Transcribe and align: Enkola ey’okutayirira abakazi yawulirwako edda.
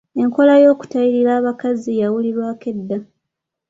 Enkola 0.21 0.53
ey’okutayirira 0.59 1.31
abakazi 1.39 1.91
yawulirwako 2.01 2.65
edda. 2.71 2.97